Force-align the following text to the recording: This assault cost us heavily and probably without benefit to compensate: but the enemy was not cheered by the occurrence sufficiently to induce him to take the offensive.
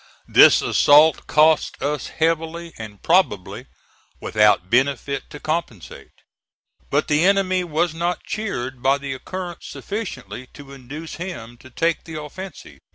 This 0.27 0.63
assault 0.63 1.27
cost 1.27 1.79
us 1.79 2.07
heavily 2.07 2.73
and 2.79 3.03
probably 3.03 3.67
without 4.19 4.67
benefit 4.67 5.29
to 5.29 5.39
compensate: 5.39 6.09
but 6.89 7.07
the 7.07 7.23
enemy 7.23 7.63
was 7.63 7.93
not 7.93 8.23
cheered 8.23 8.81
by 8.81 8.97
the 8.97 9.13
occurrence 9.13 9.67
sufficiently 9.67 10.47
to 10.55 10.71
induce 10.71 11.17
him 11.17 11.55
to 11.59 11.69
take 11.69 12.05
the 12.05 12.19
offensive. 12.19 12.79